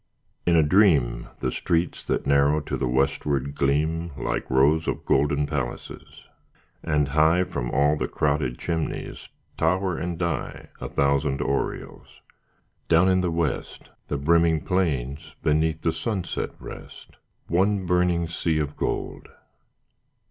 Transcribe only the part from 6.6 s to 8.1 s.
and high From all the